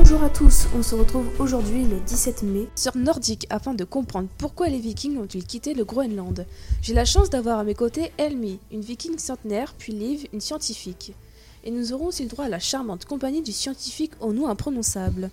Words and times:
Bonjour 0.00 0.22
à 0.22 0.30
tous, 0.30 0.68
on 0.76 0.82
se 0.84 0.94
retrouve 0.94 1.28
aujourd'hui 1.40 1.82
le 1.82 1.98
17 1.98 2.44
mai 2.44 2.68
sur 2.76 2.96
Nordique 2.96 3.48
afin 3.50 3.74
de 3.74 3.82
comprendre 3.82 4.28
pourquoi 4.38 4.68
les 4.68 4.78
vikings 4.78 5.18
ont-ils 5.18 5.44
quitté 5.44 5.74
le 5.74 5.84
Groenland. 5.84 6.46
J'ai 6.82 6.94
la 6.94 7.04
chance 7.04 7.30
d'avoir 7.30 7.58
à 7.58 7.64
mes 7.64 7.74
côtés 7.74 8.12
Elmi, 8.16 8.60
une 8.70 8.82
viking 8.82 9.18
centenaire, 9.18 9.74
puis 9.76 9.92
Liv, 9.92 10.28
une 10.32 10.40
scientifique. 10.40 11.14
Et 11.64 11.72
nous 11.72 11.92
aurons 11.92 12.06
aussi 12.06 12.22
le 12.22 12.28
droit 12.28 12.44
à 12.44 12.48
la 12.48 12.60
charmante 12.60 13.06
compagnie 13.06 13.42
du 13.42 13.50
scientifique 13.50 14.12
au 14.20 14.32
nom 14.32 14.46
imprononçable. 14.46 15.30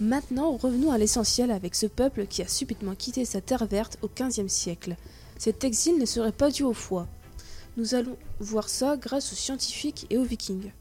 Maintenant, 0.00 0.56
revenons 0.56 0.90
à 0.90 0.98
l'essentiel 0.98 1.52
avec 1.52 1.76
ce 1.76 1.86
peuple 1.86 2.26
qui 2.26 2.42
a 2.42 2.48
subitement 2.48 2.96
quitté 2.96 3.24
sa 3.24 3.40
terre 3.40 3.66
verte 3.66 3.96
au 4.02 4.08
XVe 4.08 4.48
siècle. 4.48 4.96
Cet 5.38 5.62
exil 5.62 5.98
ne 5.98 6.04
serait 6.04 6.32
pas 6.32 6.50
dû 6.50 6.64
au 6.64 6.72
foie. 6.72 7.06
Nous 7.76 7.94
allons 7.94 8.16
voir 8.40 8.70
ça 8.70 8.96
grâce 8.96 9.32
aux 9.32 9.36
scientifiques 9.36 10.08
et 10.10 10.18
aux 10.18 10.24
vikings. 10.24 10.72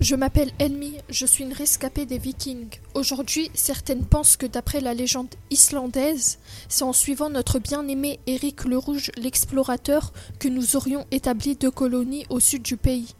Je 0.00 0.16
m'appelle 0.16 0.50
Elmi, 0.58 0.94
je 1.08 1.24
suis 1.24 1.44
une 1.44 1.52
rescapée 1.52 2.04
des 2.04 2.18
Vikings. 2.18 2.78
Aujourd'hui, 2.94 3.50
certaines 3.54 4.04
pensent 4.04 4.36
que 4.36 4.46
d'après 4.46 4.80
la 4.80 4.92
légende 4.92 5.34
islandaise, 5.50 6.38
c'est 6.68 6.84
en 6.84 6.92
suivant 6.92 7.30
notre 7.30 7.58
bien-aimé 7.58 8.18
Éric 8.26 8.64
le 8.64 8.76
Rouge, 8.76 9.12
l'explorateur, 9.16 10.12
que 10.38 10.48
nous 10.48 10.76
aurions 10.76 11.06
établi 11.10 11.54
deux 11.54 11.70
colonies 11.70 12.26
au 12.28 12.40
sud 12.40 12.62
du 12.62 12.76
pays. 12.76 13.14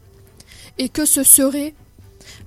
Et 0.79 0.89
que 0.89 1.07
ce 1.07 1.23
serait? 1.23 1.75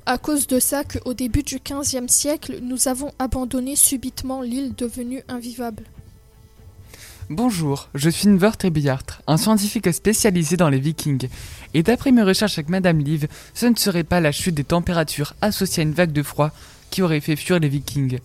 À 0.05 0.17
cause 0.17 0.47
de 0.47 0.59
ça 0.59 0.83
qu'au 0.83 1.13
début 1.13 1.43
du 1.43 1.59
XVe 1.59 2.07
siècle, 2.07 2.59
nous 2.61 2.87
avons 2.87 3.11
abandonné 3.19 3.75
subitement 3.75 4.41
l'île 4.41 4.75
devenue 4.75 5.23
invivable. 5.29 5.83
Bonjour, 7.29 7.89
je 7.93 8.09
suis 8.09 8.29
Nvert 8.29 8.55
Trebillard, 8.55 9.03
un 9.27 9.35
scientifique 9.35 9.93
spécialisé 9.93 10.55
dans 10.55 10.69
les 10.69 10.79
vikings. 10.79 11.27
Et 11.73 11.83
d'après 11.83 12.13
mes 12.13 12.23
recherches 12.23 12.57
avec 12.57 12.69
Madame 12.69 12.99
Liv, 12.99 13.27
ce 13.53 13.65
ne 13.65 13.75
serait 13.75 14.05
pas 14.05 14.21
la 14.21 14.31
chute 14.31 14.55
des 14.55 14.63
températures 14.63 15.33
associée 15.41 15.81
à 15.81 15.85
une 15.85 15.91
vague 15.91 16.13
de 16.13 16.23
froid 16.23 16.51
qui 16.89 17.01
aurait 17.01 17.19
fait 17.19 17.35
fuir 17.35 17.59
les 17.59 17.67
vikings. 17.67 18.19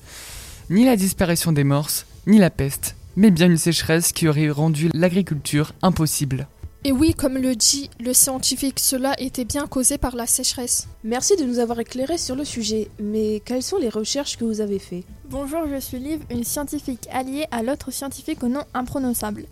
Ni 0.70 0.84
la 0.84 0.94
disparition 0.94 1.50
des 1.50 1.64
morses, 1.64 2.06
ni 2.28 2.38
la 2.38 2.50
peste, 2.50 2.94
mais 3.16 3.32
bien 3.32 3.48
une 3.48 3.58
sécheresse 3.58 4.12
qui 4.12 4.28
aurait 4.28 4.50
rendu 4.50 4.88
l'agriculture 4.94 5.72
impossible. 5.82 6.46
Et 6.84 6.90
oui, 6.90 7.14
comme 7.14 7.38
le 7.38 7.54
dit 7.54 7.90
le 8.00 8.12
scientifique, 8.12 8.80
cela 8.80 9.14
était 9.20 9.44
bien 9.44 9.68
causé 9.68 9.98
par 9.98 10.16
la 10.16 10.26
sécheresse. 10.26 10.88
Merci 11.04 11.36
de 11.36 11.44
nous 11.44 11.60
avoir 11.60 11.78
éclairé 11.78 12.18
sur 12.18 12.34
le 12.34 12.44
sujet, 12.44 12.90
mais 12.98 13.40
quelles 13.44 13.62
sont 13.62 13.78
les 13.78 13.88
recherches 13.88 14.36
que 14.36 14.44
vous 14.44 14.60
avez 14.60 14.80
faites? 14.80 15.04
Bonjour, 15.30 15.60
je 15.72 15.78
suis 15.78 16.00
Liv, 16.00 16.24
une 16.28 16.42
scientifique 16.42 17.06
alliée 17.12 17.46
à 17.52 17.62
l'autre 17.62 17.92
scientifique 17.92 18.42
au 18.42 18.48
nom 18.48 18.64
imprononçable. 18.74 19.44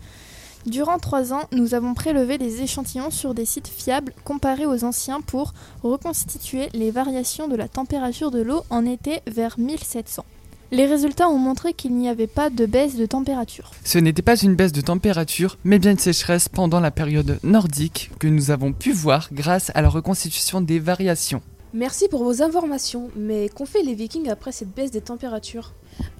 Durant 0.65 0.99
trois 0.99 1.31
ans, 1.31 1.47
nous 1.53 1.73
avons 1.73 1.93
prélevé 1.93 2.37
des 2.37 2.63
échantillons 2.63 3.11
sur 3.11 3.33
des 3.33 3.45
sites 3.45 3.69
fiables 3.69 4.13
comparés 4.25 4.65
aux 4.65 4.83
anciens 4.83 5.21
pour 5.21 5.53
reconstituer 5.83 6.67
les 6.73 6.91
variations 6.91 7.47
de 7.47 7.55
la 7.55 7.69
température 7.69 8.31
de 8.31 8.41
l'eau 8.41 8.63
en 8.69 8.85
été 8.85 9.21
vers 9.25 9.57
1700. 9.57 10.25
Les 10.73 10.85
résultats 10.85 11.27
ont 11.27 11.37
montré 11.37 11.73
qu'il 11.73 11.93
n'y 11.95 12.07
avait 12.07 12.27
pas 12.27 12.49
de 12.49 12.65
baisse 12.65 12.95
de 12.95 13.05
température. 13.05 13.71
Ce 13.83 13.97
n'était 13.97 14.21
pas 14.21 14.37
une 14.37 14.55
baisse 14.55 14.71
de 14.71 14.79
température, 14.79 15.57
mais 15.65 15.79
bien 15.79 15.91
une 15.91 15.99
sécheresse 15.99 16.47
pendant 16.47 16.79
la 16.79 16.91
période 16.91 17.39
nordique 17.43 18.09
que 18.19 18.27
nous 18.27 18.51
avons 18.51 18.71
pu 18.71 18.93
voir 18.93 19.27
grâce 19.33 19.69
à 19.75 19.81
la 19.81 19.89
reconstitution 19.89 20.61
des 20.61 20.79
variations. 20.79 21.41
Merci 21.73 22.07
pour 22.07 22.23
vos 22.23 22.41
informations, 22.41 23.09
mais 23.17 23.49
qu'ont 23.49 23.65
fait 23.65 23.83
les 23.83 23.95
vikings 23.95 24.29
après 24.29 24.53
cette 24.53 24.73
baisse 24.73 24.91
des 24.91 25.01
températures? 25.01 25.73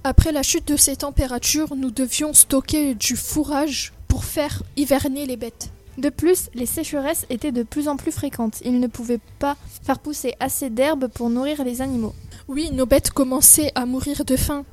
Après 0.04 0.32
la 0.32 0.42
chute 0.42 0.68
de 0.68 0.76
ces 0.76 0.96
températures, 0.96 1.74
nous 1.74 1.90
devions 1.90 2.34
stocker 2.34 2.94
du 2.94 3.16
fourrage 3.16 3.94
pour 4.06 4.24
faire 4.24 4.62
hiverner 4.76 5.24
les 5.24 5.38
bêtes. 5.38 5.70
De 5.96 6.10
plus, 6.10 6.50
les 6.54 6.66
sécheresses 6.66 7.24
étaient 7.30 7.52
de 7.52 7.62
plus 7.62 7.88
en 7.88 7.96
plus 7.96 8.12
fréquentes. 8.12 8.60
Ils 8.66 8.80
ne 8.80 8.86
pouvaient 8.86 9.20
pas 9.38 9.56
faire 9.82 9.98
pousser 9.98 10.34
assez 10.40 10.68
d'herbe 10.68 11.08
pour 11.08 11.30
nourrir 11.30 11.64
les 11.64 11.80
animaux. 11.80 12.14
Oui, 12.48 12.70
nos 12.72 12.86
bêtes 12.86 13.10
commençaient 13.10 13.70
à 13.74 13.86
mourir 13.86 14.24
de 14.24 14.36
faim. 14.36 14.64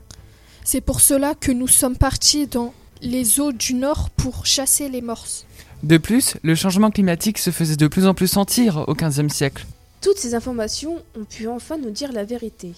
C'est 0.64 0.82
pour 0.82 1.02
cela 1.02 1.36
que 1.36 1.52
nous 1.52 1.68
sommes 1.68 1.98
partis 1.98 2.48
dans 2.48 2.74
les 3.02 3.40
eaux 3.40 3.52
du 3.52 3.74
nord 3.74 4.10
pour 4.10 4.46
chasser 4.46 4.90
les 4.90 5.02
morses. 5.02 5.46
De 5.84 5.98
plus, 5.98 6.36
le 6.44 6.56
changement 6.56 6.92
climatique 6.92 7.38
se 7.38 7.52
faisait 7.52 7.78
de 7.78 7.88
plus 7.88 8.06
en 8.06 8.14
plus 8.14 8.28
sentir 8.28 8.86
au 8.88 8.94
XVe 8.94 9.30
siècle. 9.30 9.66
Toutes 10.02 10.18
ces 10.18 10.36
informations 10.36 10.98
ont 11.18 11.24
pu 11.26 11.48
enfin 11.48 11.78
nous 11.78 11.92
dire 11.92 12.12
la 12.12 12.24
vérité. 12.24 12.74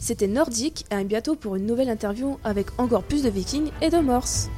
C'était 0.00 0.26
Nordique 0.26 0.84
et 0.90 0.94
à 0.94 1.04
bientôt 1.04 1.36
pour 1.36 1.56
une 1.56 1.66
nouvelle 1.66 1.88
interview 1.88 2.38
avec 2.44 2.66
encore 2.78 3.04
plus 3.04 3.22
de 3.22 3.30
vikings 3.30 3.70
et 3.80 3.88
de 3.88 3.98
morses. 3.98 4.48